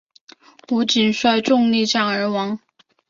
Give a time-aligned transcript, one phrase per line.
[0.71, 2.57] 吴瑾率众力战而亡。